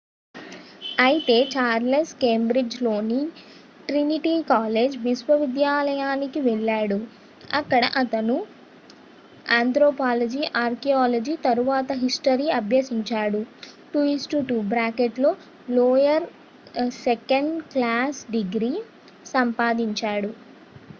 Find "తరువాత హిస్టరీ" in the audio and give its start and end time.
11.45-12.47